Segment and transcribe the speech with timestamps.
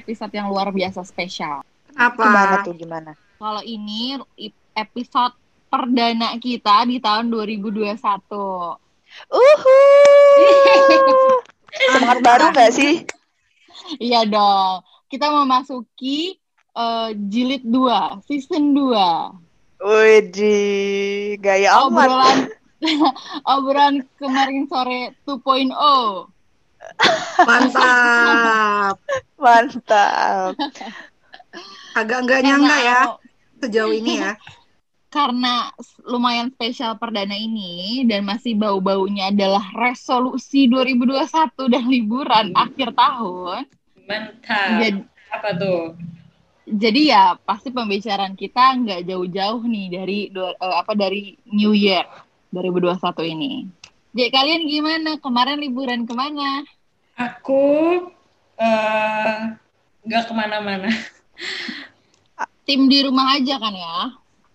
[0.00, 1.60] episode yang luar biasa spesial?
[1.92, 2.24] Apa?
[2.24, 3.12] Gimana tuh gimana?
[3.36, 4.16] Kalau ini
[4.72, 5.36] episode
[5.68, 8.00] perdana kita di tahun 2021.
[9.30, 9.78] Uhu.
[11.94, 13.04] Semangat baru nggak sih?
[14.00, 14.82] Iya dong.
[15.06, 16.38] Kita memasuki
[16.74, 19.80] eh, jilid 2, season 2.
[19.80, 22.04] Widih, gaya amat.
[22.04, 22.38] Obrolan
[23.52, 25.72] obrolan kemarin sore 2.0.
[27.48, 28.96] Mantap.
[29.40, 30.52] Mantap.
[31.96, 33.00] Agak nggak Karena nyangka ya
[33.60, 34.34] sejauh ini ya.
[35.10, 35.74] karena
[36.06, 41.26] lumayan spesial perdana ini dan masih bau-baunya adalah resolusi 2021
[41.66, 43.66] dan liburan akhir tahun.
[44.06, 44.78] Mantap.
[44.78, 45.00] Jadi,
[45.30, 45.98] Apa tuh?
[46.70, 52.06] jadi ya pasti pembicaraan kita nggak jauh-jauh nih dari dua- eh, apa dari New Year
[52.54, 53.66] 2021 ini.
[54.10, 55.10] Jadi kalian gimana?
[55.22, 56.66] Kemarin liburan ke mana?
[57.14, 57.62] Aku
[58.58, 59.38] eh
[60.02, 60.90] nggak ke mana-mana.
[62.66, 63.96] Tim di rumah aja kan ya?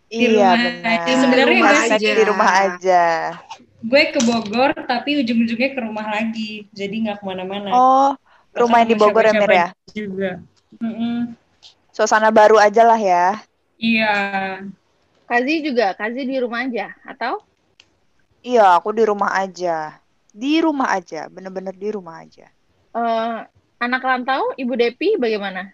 [0.07, 0.97] Di Iya rumah benar.
[1.19, 1.97] Sebenarnya Di rumah aja.
[1.97, 3.03] di rumah aja.
[3.85, 7.69] Gue ke Bogor tapi ujung-ujungnya ke rumah lagi, jadi nggak ke mana-mana.
[7.69, 8.11] Oh,
[8.57, 9.67] rumah yang di Bogor ya Mir ya?
[9.93, 10.31] Juga.
[10.81, 11.37] Mm-mm.
[11.95, 13.39] Suasana baru aja lah ya.
[13.79, 14.13] Iya.
[15.25, 17.39] Kazi juga, Kazi di rumah aja atau?
[18.45, 19.97] Iya, aku di rumah aja.
[20.29, 22.45] Di rumah aja, bener-bener di rumah aja.
[22.95, 23.37] eh
[23.81, 25.73] anak rantau, Ibu Depi bagaimana?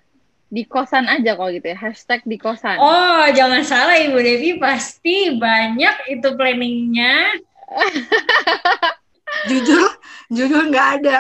[0.52, 2.80] Di kosan aja kalau gitu ya, hashtag di kosan.
[2.80, 7.40] Oh, jangan salah Ibu Devi pasti banyak itu planningnya.
[9.50, 9.88] Jujur,
[10.30, 11.18] jujur nggak ada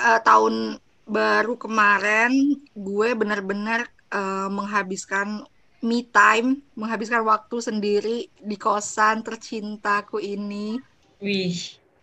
[0.00, 2.32] Eh, tahun baru kemarin
[2.72, 5.44] gue benar-benar eh, menghabiskan
[5.82, 10.76] me time, menghabiskan waktu sendiri di kosan tercintaku ini.
[11.20, 11.56] Wih.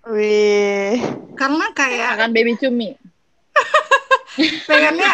[0.07, 0.97] Wih,
[1.35, 2.95] Karena kayak Akan baby cumi.
[4.69, 5.13] pengennya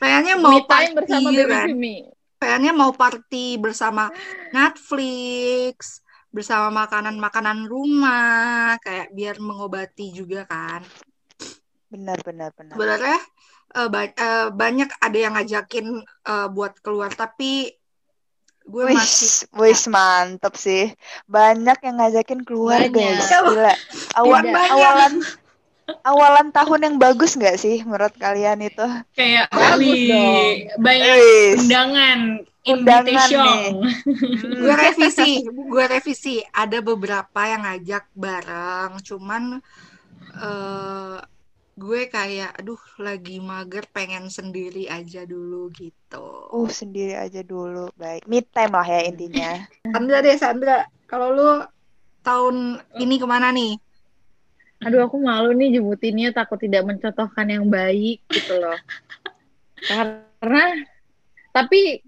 [0.00, 1.66] pengennya mau Me time bersama party baby kan.
[1.68, 1.94] cumi.
[2.36, 4.04] pengennya mau party bersama
[4.52, 10.84] Netflix bersama makanan-makanan rumah kayak biar mengobati juga kan
[11.88, 12.74] benar benar benar.
[12.76, 13.18] sebenarnya
[13.76, 17.76] eh, ba- eh, banyak ada yang ngajakin eh, buat keluar tapi
[18.64, 20.90] gue masih Wis, wis mantep sih.
[21.24, 22.90] Banyak yang ngajakin keluar Banyak.
[22.90, 23.30] guys.
[23.30, 23.74] Gila.
[24.16, 25.14] Awal, awalan
[26.02, 28.82] awalan tahun yang bagus nggak sih menurut kalian itu?
[29.14, 30.82] Kayak Bagus dong.
[30.82, 31.58] banyak Wis.
[31.62, 32.20] undangan,
[32.66, 33.46] Undangan invitation.
[33.46, 33.70] nih.
[34.58, 39.62] gue revisi gue revisi ada beberapa yang ngajak bareng cuman
[40.34, 41.16] eh
[41.76, 47.92] gue kayak aduh lagi mager pengen sendiri aja dulu gitu Uh, sendiri aja dulu.
[48.00, 48.24] Baik.
[48.24, 49.50] Mid time lah ya intinya.
[49.92, 51.50] Sandra deh Sandra kalau lu
[52.24, 53.76] tahun ini ke mana nih
[54.84, 58.76] Aduh aku malu nih nyebutinnya takut tidak mencontohkan yang baik gitu loh.
[59.88, 60.84] Karena
[61.56, 62.04] tapi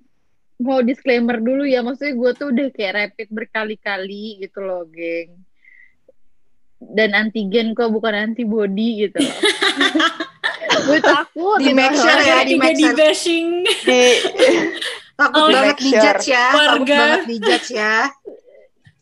[0.60, 5.32] mau disclaimer dulu ya, maksudnya gue tuh udah kayak rapid berkali-kali gitu loh, geng.
[6.78, 9.18] Dan antigen kok bukan antibody gitu
[10.88, 12.94] gue takut Di make sure ya, di make di sure.
[12.94, 13.48] bashing.
[13.82, 14.02] Di
[15.14, 16.00] takut Oh, banget di sure.
[16.00, 16.96] judge ya takut Warga.
[16.96, 17.96] banget di judge ya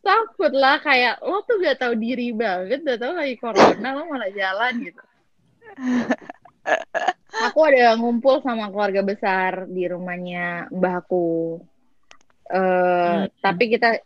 [0.01, 4.31] takut lah kayak lo tuh gak tahu diri banget, udah tahu lagi corona lo malah
[4.31, 5.03] jalan gitu.
[7.43, 11.59] Aku ada ngumpul sama keluarga besar di rumahnya mbahku.
[12.47, 13.27] Eh, Hmm.
[13.43, 13.99] Tapi kita,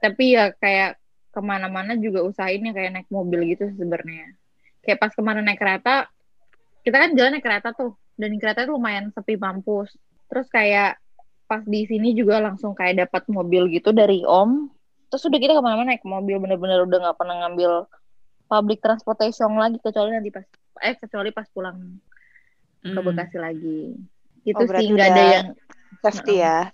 [0.00, 0.96] tapi ya kayak
[1.38, 4.34] ke mana-mana juga usahainnya kayak naik mobil gitu sebenarnya.
[4.82, 6.10] Kayak pas kemarin naik kereta,
[6.82, 9.94] kita kan jalan naik kereta tuh, dan kereta itu lumayan sepi mampus.
[10.26, 10.98] Terus kayak
[11.46, 14.66] pas di sini juga langsung kayak dapat mobil gitu dari om.
[15.08, 17.86] Terus udah kita ke mana-mana naik mobil bener-bener udah nggak pernah ngambil
[18.44, 20.44] public transportation lagi kecuali nanti pas
[20.82, 21.78] eh kecuali pas pulang
[22.82, 23.04] ke Hmm.
[23.04, 23.80] Bekasi lagi.
[24.42, 25.46] Itu Oh, sih nggak ada yang
[26.00, 26.70] safety ya.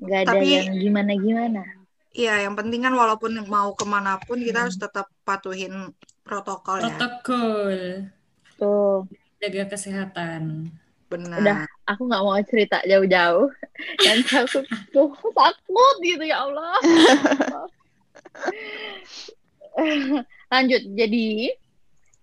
[0.00, 1.62] nggak ada Tapi- yang gimana-gimana.
[2.10, 4.64] Iya, yang penting kan walaupun mau ke mana pun kita Hmm.
[4.66, 6.90] harus tetap patuhin protokol ya.
[6.90, 7.74] Protokol.
[8.56, 9.06] Tuh,
[9.38, 10.68] Jaga kesehatan.
[11.06, 11.38] Benar.
[11.40, 11.58] Udah.
[11.86, 13.50] aku nggak mau cerita jauh-jauh.
[14.04, 16.76] Dan takut tuh takut gitu ya Allah.
[20.50, 21.28] Lanjut, jadi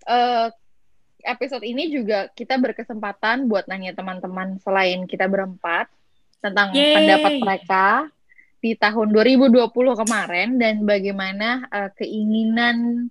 [0.06, 0.48] eh,
[1.26, 5.88] episode ini juga kita berkesempatan buat nanya teman-teman selain kita berempat
[6.40, 6.96] tentang Yeay.
[6.96, 7.86] pendapat mereka
[8.58, 13.08] di tahun 2020 kemarin dan bagaimana eh, keinginan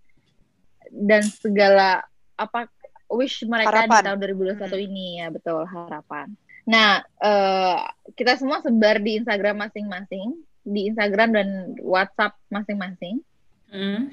[0.90, 2.02] dan segala
[2.34, 2.66] apa
[3.06, 4.02] wish mereka di Harapan.
[4.02, 4.18] tahun
[4.58, 6.34] 2021 ini ya betul harapan.
[6.66, 7.78] Nah, eh,
[8.12, 10.34] kita semua sebar di Instagram masing-masing,
[10.66, 11.48] di Instagram dan
[11.78, 13.22] WhatsApp masing-masing.
[13.70, 14.10] Hmm.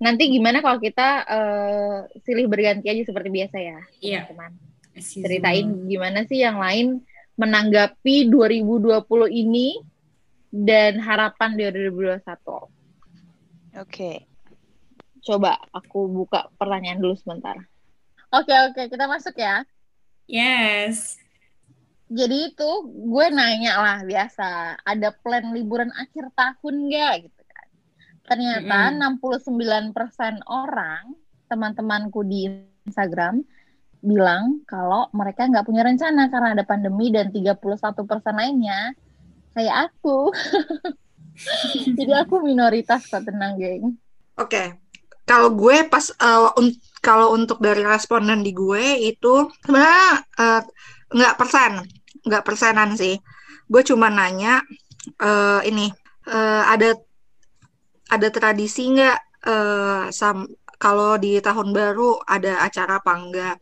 [0.00, 4.26] Nanti gimana kalau kita eh, silih berganti aja seperti biasa ya, Iya.
[4.26, 4.50] teman.
[4.90, 5.22] as usual.
[5.30, 7.06] Ceritain gimana sih yang lain
[7.38, 8.98] menanggapi 2020
[9.30, 9.78] ini
[10.50, 13.78] dan harapan di 2021.
[13.78, 14.26] Oke.
[15.22, 17.54] Coba aku buka pertanyaan dulu sebentar.
[18.30, 19.62] Oke, oke, kita masuk ya.
[20.30, 21.18] Yes.
[22.10, 27.66] Jadi itu gue nanya lah biasa, ada plan liburan akhir tahun nggak gitu kan.
[28.26, 29.94] Ternyata 69%
[30.50, 31.14] orang
[31.46, 32.50] teman-temanku di
[32.86, 33.42] Instagram
[34.00, 37.60] bilang kalau mereka nggak punya rencana karena ada pandemi dan 31%
[38.32, 38.96] lainnya
[39.54, 40.30] kayak aku.
[41.98, 43.96] Jadi aku minoritas kok tenang geng.
[44.36, 44.76] Oke,
[45.24, 50.20] kalau gue pas eh, un- kalau untuk dari responden di gue itu sebenarnya
[51.10, 51.72] nggak persen,
[52.26, 53.16] nggak persenan sih.
[53.70, 54.60] Gue cuma nanya
[55.20, 55.88] eh, ini
[56.28, 56.96] eh, ada
[58.10, 59.18] ada tradisi nggak
[60.12, 60.44] sam
[60.80, 63.56] kalau di tahun baru ada acara apa enggak?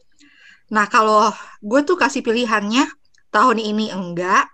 [0.75, 1.31] Nah kalau
[1.63, 2.87] gue tuh kasih pilihannya
[3.35, 4.47] tahun ini enggak,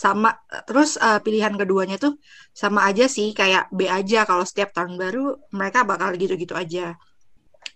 [0.00, 0.32] sama
[0.64, 2.16] terus eh, pilihan keduanya tuh
[2.56, 6.96] sama aja sih kayak B aja kalau setiap tahun baru mereka bakal gitu-gitu aja.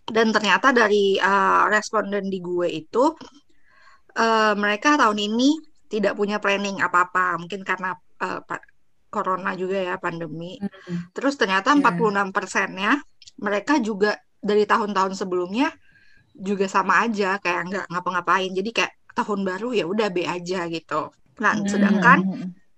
[0.05, 3.05] Dan ternyata dari uh, responden di gue itu
[4.21, 5.49] uh, mereka tahun ini
[5.89, 8.41] tidak punya planning apa-apa, mungkin karena uh,
[9.09, 10.61] corona juga ya pandemi.
[10.61, 11.17] Mm.
[11.17, 11.81] Terus ternyata Ya.
[11.81, 13.01] 46 persennya
[13.41, 15.73] mereka juga dari tahun-tahun sebelumnya
[16.37, 18.53] juga sama aja kayak nggak ngapa-ngapain.
[18.53, 21.09] Jadi kayak tahun baru ya udah B aja gitu.
[21.43, 21.67] Nah, Hmm.
[21.67, 22.19] sedangkan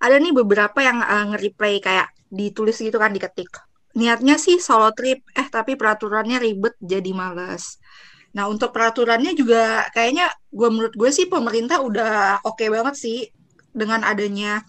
[0.01, 3.49] ada nih beberapa yang uh, nge-replay kayak ditulis gitu kan diketik.
[3.97, 7.81] Niatnya sih solo trip, eh tapi peraturannya ribet jadi males.
[8.37, 13.19] Nah untuk peraturannya juga kayaknya gue menurut gue sih pemerintah udah oke banget sih
[13.73, 14.61] dengan adanya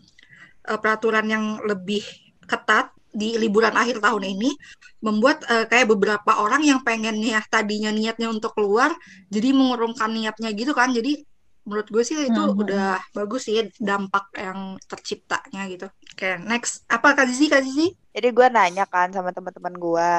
[0.71, 2.03] uh, peraturan yang lebih
[2.47, 4.55] ketat di liburan akhir tahun ini
[5.03, 8.95] membuat uh, kayak beberapa orang yang pengennya tadinya niatnya untuk keluar
[9.27, 11.19] jadi mengurungkan niatnya gitu kan jadi
[11.67, 12.59] menurut gue sih itu Mhm.
[12.63, 12.83] udah
[13.17, 13.57] bagus sih
[13.89, 14.59] dampak yang
[14.89, 15.85] terciptanya gitu.
[16.13, 17.45] Oke, next apa Kak Zizi?
[17.53, 17.85] Kak Zizi?
[18.15, 20.09] Jadi gue nanya kan sama teman-teman gue,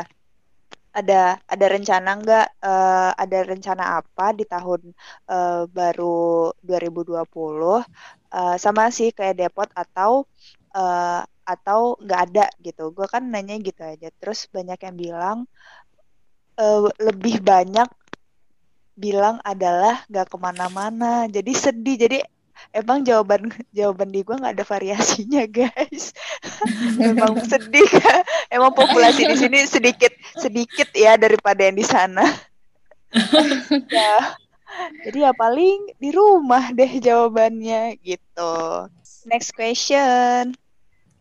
[0.99, 1.15] ada
[1.53, 2.47] ada rencana nggak?
[2.69, 4.81] eh, ada rencana apa di tahun
[5.33, 6.07] eh, baru
[6.69, 7.79] 2020?
[8.35, 10.13] Eh, sama sih kayak Depot atau
[10.77, 11.21] eh,
[11.53, 12.83] atau nggak ada gitu.
[12.97, 14.09] Gue kan nanya gitu aja.
[14.21, 15.39] Terus banyak yang bilang
[16.61, 17.89] eh, lebih banyak
[18.99, 21.31] bilang adalah nggak ke mana-mana.
[21.31, 21.97] Jadi sedih.
[21.97, 22.19] Jadi
[22.75, 26.11] emang jawaban jawaban di gue nggak ada variasinya guys.
[27.01, 28.27] Memang sedih kan?
[28.51, 32.27] Emang populasi di sini sedikit sedikit ya daripada yang di sana.
[33.89, 34.17] ya.
[35.09, 38.55] Jadi ya paling di rumah deh jawabannya gitu.
[39.25, 40.53] Next question.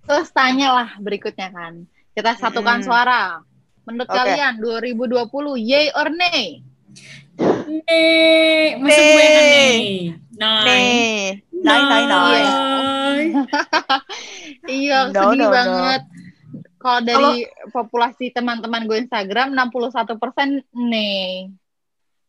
[0.08, 1.88] Terus tanyalah berikutnya kan.
[2.12, 2.86] Kita satukan Mm.
[2.86, 3.40] suara.
[3.88, 4.20] Menurut Oke.
[4.20, 6.60] kalian 2020 yay or nay?
[7.68, 9.76] Nih, masuk gue kan nih.
[10.38, 12.54] Nih, nine nine nine.
[14.68, 15.56] Iya, No, sedih no, no.
[15.56, 16.02] banget.
[16.78, 21.52] Kalau dari populasi teman-teman gue Instagram 61% nih.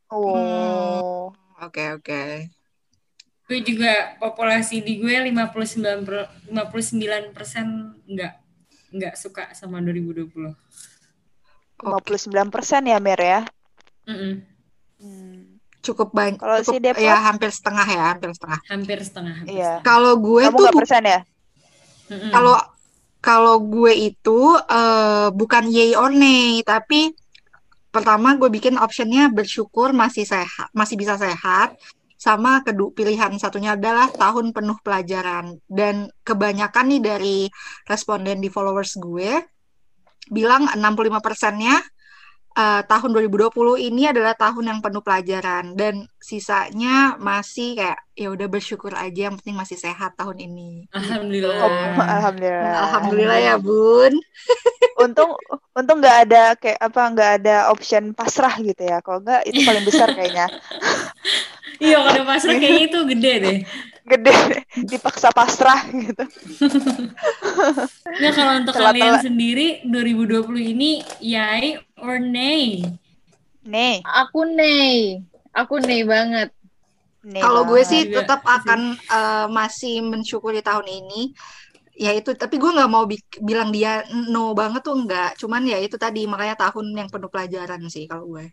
[0.08, 2.22] Oh, Oke, oke.
[3.48, 8.34] Gue juga populasi di gue 59 per, 59 persen nggak
[8.94, 10.54] nggak suka sama 2020.
[11.82, 13.40] 59% ya Mer ya.
[14.06, 14.57] Mm-mm.
[14.98, 15.58] Hmm.
[15.78, 16.42] Cukup banyak.
[16.42, 16.98] Kalau si Depot?
[16.98, 18.60] ya hampir setengah ya, hampir setengah.
[18.66, 19.34] Hampir setengah.
[19.40, 19.72] Hampir Iya.
[19.86, 21.20] Kalau gue Kamu tuh persen ya?
[22.10, 22.30] setengah.
[22.34, 22.56] Kalau
[23.18, 27.14] kalau gue itu eh, bukan yay or nay, tapi
[27.88, 31.78] pertama gue bikin optionnya bersyukur masih sehat, masih bisa sehat.
[32.18, 35.62] Sama kedua pilihan satunya adalah tahun penuh pelajaran.
[35.70, 37.38] Dan kebanyakan nih dari
[37.86, 39.38] responden di followers gue
[40.28, 41.78] bilang 65 persennya
[42.56, 48.46] eh, tahun 2020 ini adalah tahun yang penuh pelajaran dan sisanya masih kayak ya udah
[48.50, 50.88] bersyukur aja yang penting masih sehat tahun ini.
[50.92, 51.62] Alhamdulillah.
[51.62, 52.74] Oh, alhamdulillah.
[52.88, 54.14] Alhamdulillah ya Bun.
[54.98, 55.38] Untung
[55.78, 58.98] untung nggak ada kayak apa nggak ada option pasrah gitu ya.
[59.02, 60.46] Kalau nggak itu paling besar kayaknya.
[61.78, 63.58] Iya, kalau pasrah kayaknya itu gede deh.
[64.08, 66.24] Gede dipaksa pasrah gitu.
[68.18, 72.82] Nah, kalau untuk kalian sendiri 2020 ini yay or nay?
[73.62, 75.22] Nih, Aku nay.
[75.54, 76.48] Aku nay banget.
[77.36, 81.30] Kalau gue sih tetap akan eh, masih mensyukuri tahun ini.
[81.98, 85.34] Ya itu, tapi gue nggak mau bik- bilang dia no banget tuh enggak.
[85.38, 88.46] Cuman ya itu tadi makanya tahun yang penuh pelajaran sih kalau gue.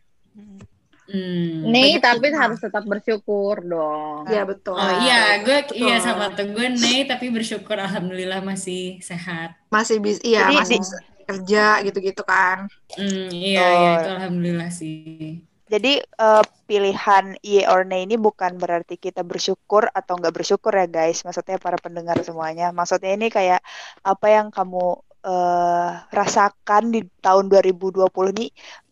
[1.05, 1.69] Hmm.
[1.69, 2.41] Banyak tapi hikmah.
[2.41, 4.25] harus tetap bersyukur dong.
[4.25, 4.74] Ya betul.
[4.74, 5.77] Oh iya, gue Betul.
[5.77, 9.53] iya sama tuh gue nay tapi bersyukur alhamdulillah masih sehat.
[9.69, 12.57] Masih bisa, iya Jadi masih di- kerja gitu-gitu kan.
[12.97, 13.97] Hmm, iya, iya, Oh.
[13.97, 15.41] itu alhamdulillah sih.
[15.65, 20.85] Jadi eh, pilihan ye or nay ini bukan berarti kita bersyukur atau nggak bersyukur ya
[20.85, 21.25] guys.
[21.25, 22.69] Maksudnya para pendengar semuanya.
[22.69, 23.62] Maksudnya ini kayak
[24.05, 28.46] apa yang kamu eh, rasakan di tahun 2020 ini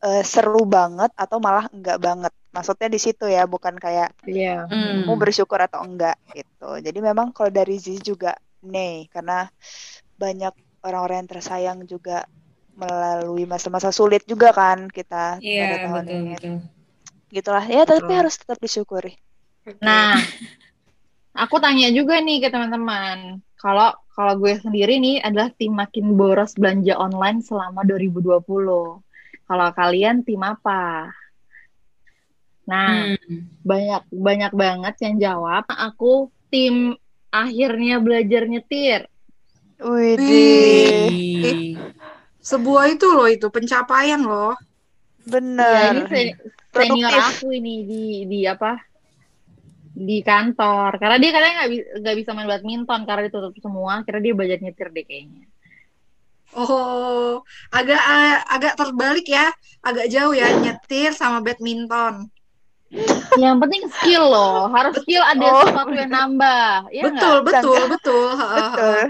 [0.06, 2.34] eh, seru banget atau malah enggak banget.
[2.56, 4.66] Maksudnya di situ ya, bukan kayak Iya.
[4.72, 5.06] Hmm.
[5.08, 6.70] mau bersyukur atau enggak gitu.
[6.86, 8.32] Jadi memang kalau dari Zizi juga
[8.64, 9.46] nay karena
[10.22, 10.54] banyak
[10.88, 12.24] orang-orang yang tersayang juga
[12.74, 16.34] melalui masa-masa sulit juga kan kita pada Iya, tahun betul, ini.
[16.34, 16.56] betul.
[17.34, 18.18] Gitulah ya, tapi Betul.
[18.20, 19.12] harus tetap disyukuri.
[19.82, 20.14] Nah,
[21.44, 23.42] aku tanya juga nih ke teman-teman.
[23.64, 29.00] Kalau kalau gue sendiri nih adalah tim makin boros belanja online selama 2020.
[29.48, 31.10] Kalau kalian tim apa?
[32.70, 33.40] Nah, Hmm.
[33.64, 35.64] banyak banyak banget yang jawab.
[35.68, 36.96] Aku tim
[37.32, 39.08] akhirnya belajar nyetir.
[39.84, 41.12] Widih,
[41.44, 41.76] Ih.
[42.44, 44.54] Sebuah itu loh itu pencapaian loh.
[44.54, 45.92] Ya, bener.
[45.96, 46.36] ini se-
[46.76, 47.24] senior Produktif.
[47.32, 48.93] aku ini di di apa?
[49.94, 50.98] Di kantor.
[50.98, 54.02] Karena dia katanya nggak bi- nggak bisa main badminton karena ditutup semua.
[54.02, 55.46] Kira dia belajar nyetir deh kayaknya.
[56.54, 59.50] Oh, agak eh, agak terbalik ya,
[59.82, 62.30] agak jauh ya nyetir sama badminton.
[63.34, 65.66] Yang penting skill loh, harus skill ada Oh.
[65.66, 66.94] sesuatu yang nambah.
[66.94, 67.90] Iya betul, betul, Sangka.
[67.90, 68.28] betul.
[68.30, 68.30] Betul.
[68.38, 69.04] heeh.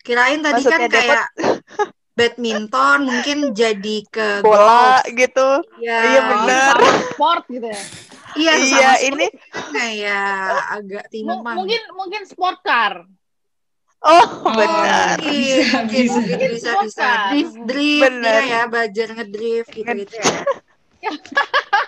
[0.00, 1.24] Kirain tadi Maksudnya kan kayak
[2.18, 5.16] badminton mungkin jadi ke bola golf.
[5.16, 5.48] gitu.
[5.80, 6.72] Ya, Iya, bener.
[6.76, 7.82] sama sport gitu ya.
[8.32, 9.26] Iya, Iya, sesama ini
[9.96, 10.20] ya
[10.70, 11.56] agak M- timpang.
[11.56, 13.04] mungkin mungkin sport car.
[14.00, 15.18] oh, Oh, benar.
[15.18, 16.20] Mungkin, Bisa, bisa.
[16.40, 17.08] bisa, bisa.
[17.28, 18.40] Drift, drift, Bener.
[18.40, 20.24] iya ya, belajar ngedrift gitu-gitu ya.
[21.00, 21.36] Ngedrift.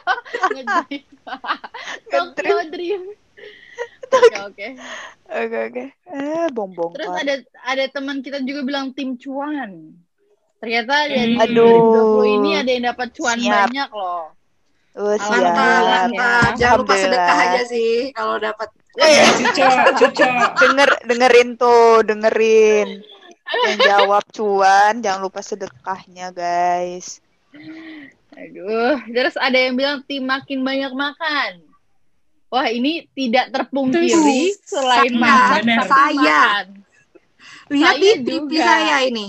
[0.52, 1.08] Ngedrift.
[2.08, 3.10] Tokyo drift.
[4.12, 4.66] Oke oke.
[5.26, 5.84] Oke, oke.
[6.06, 6.92] Eh, bong-bong.
[6.92, 7.34] Terus ada
[7.64, 9.96] ada teman kita juga bilang tim cuan.
[10.60, 11.42] Ternyata dari Hmm.
[11.42, 12.20] Aduh.
[12.20, 13.72] 2020 ini ada yang dapat cuan Siap.
[13.72, 14.36] banyak loh.
[14.92, 15.40] Oh, Mantap, siap.
[15.40, 16.04] Alhamdulillah.
[16.04, 16.50] mantap.
[16.60, 18.68] Jangan lupa sedekah aja sih kalau dapat.
[18.92, 19.66] Eh, cuco,
[20.04, 20.26] cuco.
[20.60, 22.88] Denger, dengerin tuh, dengerin.
[23.64, 27.24] Yang jawab cuan, jangan lupa sedekahnya, guys.
[28.32, 31.64] Aduh, terus ada yang bilang tim makin banyak makan.
[32.48, 34.12] Wah, ini tidak terpungkiri
[34.52, 36.20] Terus, selain tapi Saya.
[36.20, 36.64] makan.
[37.72, 38.64] Lihat Saya di pipi juga.
[38.68, 39.26] saya ini.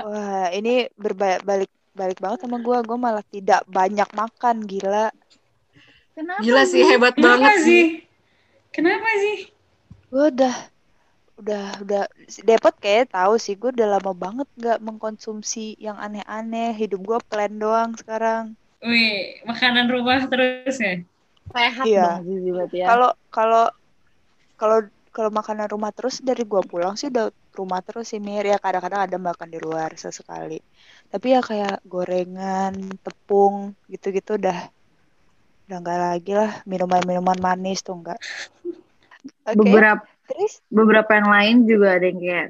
[0.00, 1.68] Wah, ini berbalik
[1.98, 2.78] balik banget sama gua.
[2.88, 5.06] Gua malah tidak banyak makan, gila.
[6.16, 6.42] Kenapa?
[6.42, 7.80] Gila sih, hebat Kenapa banget sih.
[7.80, 7.82] sih?
[8.74, 9.38] Kenapa sih?
[10.10, 10.54] Gua udah
[11.40, 12.02] udah udah
[12.48, 17.52] Depot kayak tahu sih gue udah lama banget nggak mengkonsumsi yang aneh-aneh hidup gua plan
[17.62, 18.44] doang sekarang
[18.88, 20.94] Wih, makanan rumah terus ya?
[21.54, 22.02] Sehat Iya.
[22.80, 22.86] ya.
[22.86, 23.62] kalau kalau
[24.60, 24.78] kalau
[25.16, 27.26] kalau makanan rumah terus dari gua pulang sih udah
[27.58, 30.58] rumah terus sih Mir ya kadang-kadang ada makan di luar sesekali
[31.12, 32.72] tapi ya kayak gorengan
[33.04, 34.72] tepung gitu-gitu udah
[35.68, 38.16] udah nggak lagi lah minuman-minuman manis tuh enggak
[39.44, 42.48] oke beberapa terus beberapa yang lain juga ada yang kayak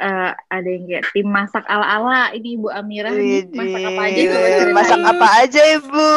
[0.00, 4.72] eh, ada yang kayak tim masak ala-ala ini Ibu Amira nih, masak apa aja ceritain.
[4.72, 6.10] masak apa aja ibu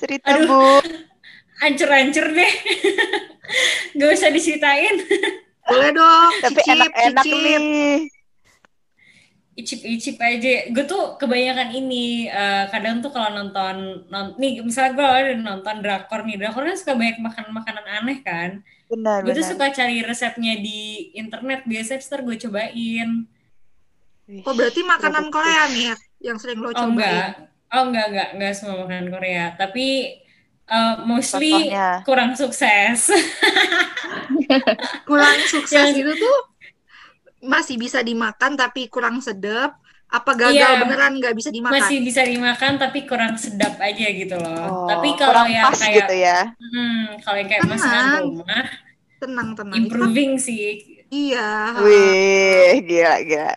[0.00, 0.48] cerita Aduh.
[0.48, 0.64] bu
[1.62, 2.52] Ancur-ancur deh.
[3.94, 4.98] Gak usah diceritain.
[5.62, 8.10] Boleh dong, tapi enak-enak nih
[9.52, 10.72] Icip-icip aja.
[10.72, 12.24] Gue tuh kebanyakan ini.
[12.24, 16.36] eh, kadang tuh kalau nonton, non- nih misalnya gue ada nonton drakor nih.
[16.36, 18.50] Drakor kan suka banyak makan makanan aneh kan.
[18.88, 20.80] benar Gue tuh suka cari resepnya di
[21.12, 21.64] internet.
[21.64, 23.10] Biasanya ntar gue cobain.
[24.24, 25.28] Wih, Oh, berarti makanan.
[25.28, 26.92] Korea nih ya, yang sering lo Oh cobain.
[26.92, 27.28] enggak.
[27.68, 28.28] Oh enggak, enggak.
[28.32, 29.44] Enggak semua makanan Korea.
[29.54, 29.86] Tapi
[30.64, 31.88] eh, mostly Contohnya?
[32.02, 33.00] kurang sukses.
[35.04, 36.36] Kurang sukses Yang- itu tuh
[37.42, 39.76] masih bisa dimakan tapi kurang sedap.
[40.06, 40.76] Apa gagal Iya.
[40.78, 41.72] beneran nggak bisa dimakan?
[41.74, 44.60] Masih bisa dimakan tapi kurang sedap aja gitu loh.
[44.60, 47.80] Oh, tapi kalau kurang yang pas kayak gitu ya hmm, kalau yang kayak Tenang.
[47.80, 48.64] masakan rumah
[49.16, 49.72] Tenang, tenang.
[49.72, 50.66] Itu kan- improving sih.
[51.08, 51.72] iya.
[51.78, 53.52] wih gila gila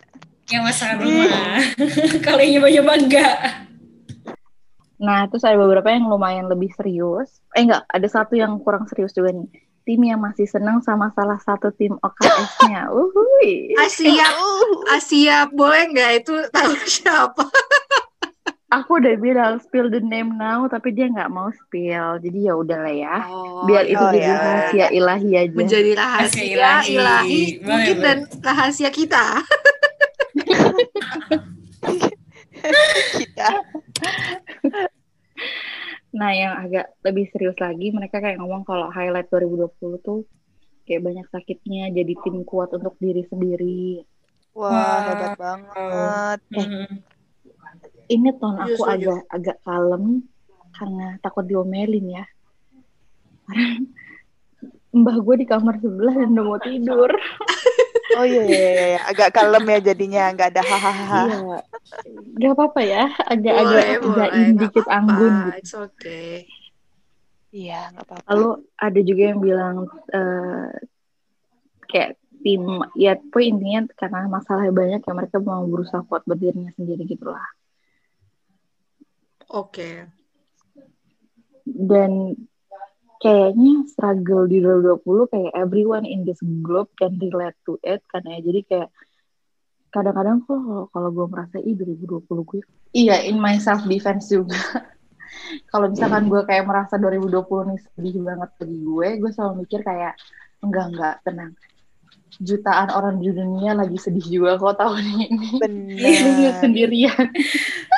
[0.46, 1.56] Yang masakan rumah.
[2.24, 3.36] kalau yang nyoba-nyoba enggak.
[4.96, 7.28] Nah, terus ada beberapa yang lumayan lebih serius.
[7.52, 9.44] Eh enggak, ada satu yang kurang serius juga nih.
[9.86, 12.90] Tim yang masih senang sama salah satu tim OKS-nya.
[12.98, 13.70] Uhuy.
[13.78, 14.26] Asia,
[14.90, 17.46] Asia boleh nggak itu tahu siapa?
[18.74, 22.18] Aku udah bilang spill the name now, tapi dia nggak mau spill.
[22.18, 23.30] Jadi ya udahlah ya.
[23.30, 24.34] Oh, Biar itu oh jadi ya.
[24.42, 25.54] rahasia ilahi aja.
[25.54, 27.62] menjadi rahasia Rahasia ilahi, ilahi.
[27.62, 28.02] Boleh, mungkin boleh.
[28.02, 29.38] dan rahasia kita.
[33.22, 33.46] kita
[36.16, 40.24] Nah, yang agak lebih serius lagi, mereka kayak ngomong kalau highlight 2020 tuh
[40.88, 44.00] kayak banyak sakitnya, jadi tim kuat untuk diri sendiri.
[44.56, 44.98] Wah, Wah.
[45.04, 46.38] hebat banget.
[46.56, 46.88] Mhm.
[48.06, 48.88] Ini ton aku setuju.
[48.94, 50.24] agak agak kalem
[50.72, 52.24] karena takut diomelin ya.
[54.96, 57.10] Mbah gue di kamar sebelah dan udah mau tidur.
[58.16, 59.00] Oh iya, iya, iya, iya.
[59.12, 61.22] agak kalem ya jadinya, nggak ada hahaha.
[61.28, 61.38] Iya,
[62.40, 63.04] gak apa-apa ya.
[63.28, 65.60] Agak-agak nggak dikit anggun gitu.
[65.60, 66.48] It's okay.
[67.52, 68.24] Iya, nggak apa-apa.
[68.32, 68.48] Lalu
[68.80, 69.76] ada juga yang bilang
[70.16, 70.68] eh,
[71.92, 72.62] kayak tim
[72.96, 77.28] ya pokoknya intinya karena masalahnya banyak ya mereka mau berusaha kuat buat dirinya sendiri gitu
[77.28, 77.48] lah.
[79.52, 80.08] Oke.
[81.66, 82.34] Dan
[83.22, 88.40] kayaknya struggle di 2020 kayak everyone in this globe can relate to it karena ya
[88.44, 88.90] jadi kayak
[89.94, 92.60] kadang-kadang kok kalau, gue merasa ih 2020 gue
[92.92, 94.60] iya in my self defense juga
[95.72, 100.14] kalau misalkan gue kayak merasa 2020 nih sedih banget bagi gue gue selalu mikir kayak
[100.60, 101.52] enggak enggak tenang
[102.36, 106.60] jutaan orang di dunia lagi sedih juga kok tahun ini lu nggak Benar.
[106.60, 107.26] sendirian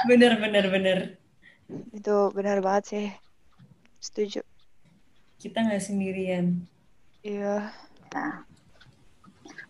[0.07, 0.99] Bener, bener, bener.
[1.91, 3.07] Itu benar banget sih.
[3.99, 4.47] Setuju.
[5.39, 6.59] Kita nggak sendirian.
[7.23, 7.71] Iya.
[8.11, 8.43] Nah,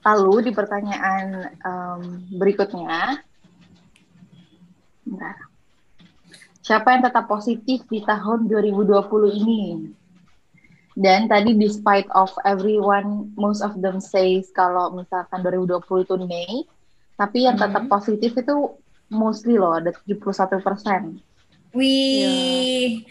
[0.02, 2.00] lalu di pertanyaan em,
[2.32, 3.20] berikutnya,
[5.04, 5.37] bentar.
[6.58, 9.62] siapa yang tetap positif di tahun 2020 ini?
[10.92, 16.66] Dan tadi despite of everyone, most of them says kalau misalkan 2020 itu Mei,
[17.14, 17.92] tapi yang tetap Mhm.
[17.92, 18.56] positif itu
[19.08, 21.22] mostly loh, ada 71 persen.
[21.70, 23.06] Wih,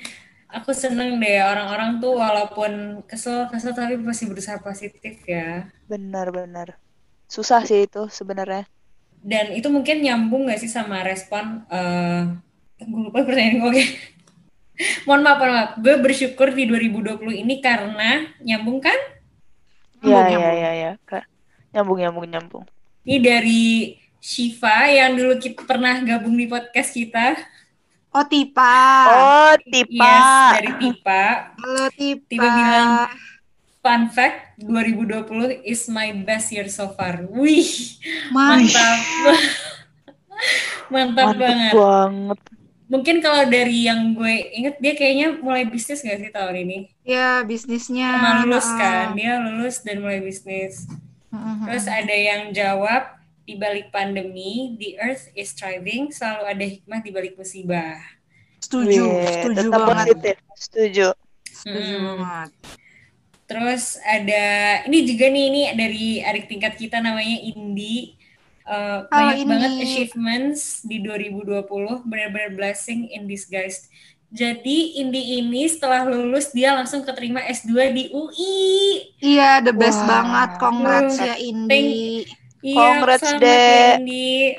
[0.48, 5.68] aku seneng deh orang-orang tuh walaupun kesel-kesel tapi masih berusaha positif ya.
[5.92, 6.80] Benar-benar.
[7.28, 8.64] Susah sih itu sebenarnya.
[9.20, 12.24] Dan itu mungkin nyambung gak sih sama respon, eh
[12.80, 13.84] gue lupa pertanyaan gue, oke.
[15.10, 15.72] Mohon maaf, mohon maaf.
[15.82, 19.00] Gue bersyukur di 2020 ini karena nyambung kan?
[20.06, 20.92] Iya, iya, iya, iya.
[21.04, 21.26] Kak.
[21.74, 22.66] Nyambung, nyambung, nyambung.
[23.04, 27.36] Ini dari Shiva yang dulu kita pernah gabung di podcast kita.
[28.18, 28.74] Oh, Tipa.
[29.14, 30.10] Oh, tipa.
[30.10, 30.26] Yes,
[30.58, 31.54] dari Tipa.
[31.54, 32.26] Halo, Tipa.
[32.26, 32.90] Tiba bilang,
[33.78, 37.22] Fun fact, 2020 is my best year so far.
[37.30, 37.70] Wih,
[38.34, 38.74] Mas.
[38.74, 38.98] mantap.
[40.94, 41.74] mantap Mantep banget.
[41.78, 42.40] banget.
[42.90, 46.78] Mungkin kalau dari yang gue inget, dia kayaknya mulai bisnis gak sih tahun ini?
[47.06, 48.18] Ya, bisnisnya.
[48.18, 50.90] Sama lulus kan, dia lulus dan mulai bisnis.
[51.30, 51.56] Heeh.
[51.70, 53.14] Terus ada yang jawab,
[53.48, 57.96] di balik pandemi, the earth is thriving, selalu ada hikmah di balik musibah.
[58.60, 60.06] Setuju, Wih, setuju tetap banget.
[60.12, 60.36] positif.
[60.54, 61.08] Setuju.
[61.48, 62.06] Setuju Hmm.
[62.20, 62.50] banget.
[63.48, 64.44] Terus ada
[64.84, 68.20] ini juga nih ini dari adik tingkat kita namanya Indi.
[68.68, 69.48] Eh, Halo, banyak Indi.
[69.48, 73.88] banget achievements di 2020, benar-benar blessing in disguise.
[74.28, 78.60] Jadi Indi ini setelah lulus dia langsung keterima S2 di UI.
[79.24, 80.20] Iya, the best Wah.
[80.20, 80.50] banget.
[80.60, 81.32] Congrats Aduh.
[81.32, 82.28] ya, Indi.
[82.68, 83.96] Iya, Congrats, selamat Dek.
[84.04, 84.52] ya.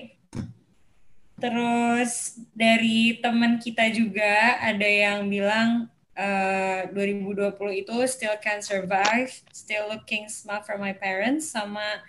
[1.38, 2.12] Terus
[2.56, 10.24] dari teman kita juga ada yang bilang eh, 2020 itu still can survive, still looking
[10.32, 12.00] smart for my parents, sama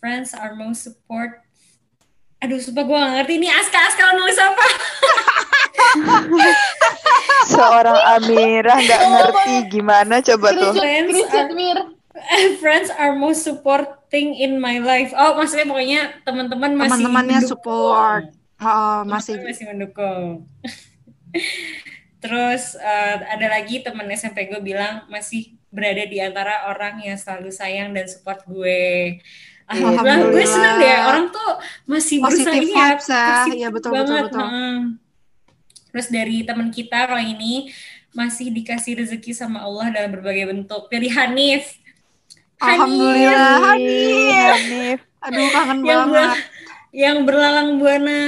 [0.00, 1.44] friends are most support.
[2.40, 4.66] Aduh, sumpah gue gak ngerti ini Aska Aska nulis apa?
[7.52, 10.72] Seorang Amirah nggak ngerti gimana coba tuh.
[10.74, 11.91] Friends Screenshot, Mir.
[12.72, 15.12] Friends are most supporting in my life.
[15.12, 18.32] Oh, maksudnya pokoknya teman-teman masih Teman-temannya support.
[18.56, 19.36] Oh, masih.
[19.44, 20.48] Masih mendukung.
[22.24, 27.52] Terus eh, ada lagi teman SMP gue bilang masih berada di antara orang yang selalu
[27.52, 29.20] sayang dan support gue.
[29.68, 31.50] Alhamdulillah, gue seneng deh orang tuh
[31.84, 33.26] masih berusaha ini ya, vibes ya.
[33.52, 34.08] Iya, betul, banget.
[34.08, 34.40] betul, betul.
[34.48, 34.76] heeh.
[35.92, 37.68] Terus dari teman kita kalau ini
[38.16, 40.88] masih dikasih rezeki sama Allah dalam berbagai bentuk.
[40.88, 41.81] Dari Hanif.
[42.62, 44.98] Alhamdulillah, Hanif.
[45.20, 46.38] Aduh, kangen Yang, ber- banget.
[46.92, 48.20] yang berlalang buana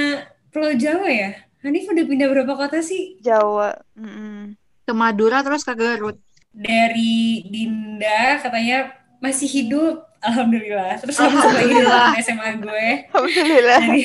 [0.49, 1.31] Pulau Jawa ya.
[1.61, 3.17] Hanif udah pindah berapa kota sih?
[3.19, 3.73] Jawa.
[3.93, 4.53] Mm-mm.
[4.81, 6.19] Ke Madura terus ke Garut.
[6.51, 12.03] dari Dinda katanya masih hidup alhamdulillah terus lagi Alhamdulillah.
[12.07, 13.79] teman SMA gue Alhamdulillah.
[13.81, 14.03] dari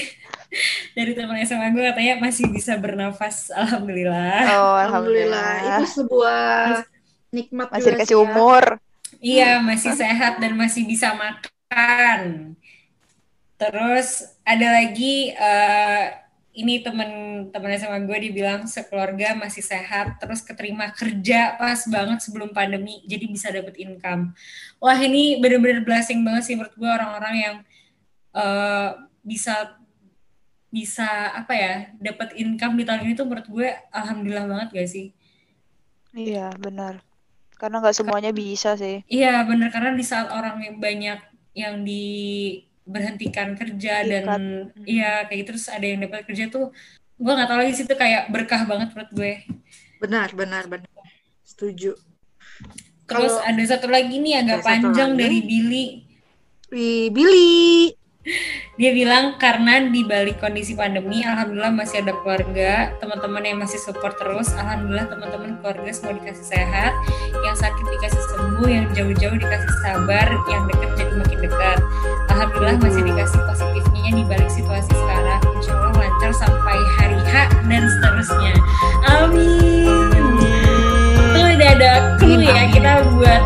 [0.90, 5.38] dari teman SMA gue katanya masih bisa bernafas alhamdulillah Oh, Alhamdulillah.
[5.62, 5.78] alhamdulillah.
[5.78, 6.82] Itu sebuah
[7.30, 8.22] nikmat Masih dikasih sih ya.
[8.26, 8.64] umur.
[9.20, 12.56] Iya masih sehat dan masih bisa makan.
[13.60, 16.04] Terus ada lagi eh,
[16.56, 23.04] ini temen-temen SMA gue dibilang sekeluarga masih sehat terus keterima kerja pas banget sebelum pandemi
[23.06, 24.32] jadi bisa dapet income.
[24.82, 27.56] Wah ini bener-bener blessing banget sih menurut gue orang-orang yang
[28.34, 29.76] eh, bisa
[30.70, 35.06] bisa apa ya dapat income di tahun ini tuh menurut gue alhamdulillah banget gak sih?
[36.14, 37.09] Iya, benar.
[37.60, 39.04] Karena nggak semuanya bisa sih.
[39.04, 41.18] Iya bener karena di saat orang yang banyak
[41.52, 42.04] yang di
[42.88, 46.72] berhentikan kerja Di dan iya kayak gitu terus ada yang dapat kerja tuh
[47.20, 49.32] gue nggak tahu lagi sih itu kayak berkah banget menurut gue
[50.00, 50.88] Benar, benar, benar.
[51.44, 51.92] Setuju.
[53.04, 55.86] terus Kalau- ada satu lagi nih agak panjang dari Billy
[56.70, 57.90] Wih, Billy.
[58.76, 64.12] Dia bilang karena di balik kondisi pandemi, alhamdulillah masih ada keluarga, teman-teman yang masih support
[64.20, 64.52] terus.
[64.60, 66.92] Alhamdulillah teman-teman keluarga semua dikasih sehat,
[67.40, 71.78] yang sakit dikasih sembuh, yang jauh-jauh dikasih sabar, yang dekat jadi makin dekat.
[72.28, 75.40] Alhamdulillah masih dikasih positifnya di balik situasi sekarang.
[75.56, 77.34] Insya Allah lancar sampai hari H
[77.72, 78.54] dan seterusnya.
[79.08, 80.12] Amin.
[80.12, 80.44] Amin.
[81.32, 83.39] Itu udah ada clue ya kita buat